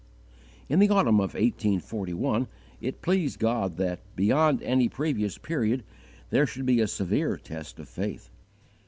In 0.67 0.79
the 0.79 0.89
autumn 0.89 1.19
of 1.19 1.35
1841 1.35 2.47
it 2.81 3.03
pleased 3.03 3.37
God 3.37 3.77
that, 3.77 3.99
beyond 4.15 4.63
any 4.63 4.89
previous 4.89 5.37
period, 5.37 5.83
there 6.31 6.47
should 6.47 6.65
be 6.65 6.81
a 6.81 6.87
severe 6.87 7.37
test 7.37 7.77
of 7.77 7.87
faith. 7.87 8.31